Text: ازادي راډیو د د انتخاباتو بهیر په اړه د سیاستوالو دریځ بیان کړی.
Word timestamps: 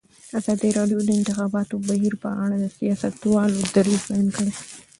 ازادي 0.39 0.69
راډیو 0.77 0.99
د 1.03 1.05
د 1.07 1.09
انتخاباتو 1.19 1.75
بهیر 1.87 2.13
په 2.23 2.29
اړه 2.43 2.55
د 2.59 2.65
سیاستوالو 2.77 3.59
دریځ 3.75 4.01
بیان 4.09 4.27
کړی. 4.35 4.51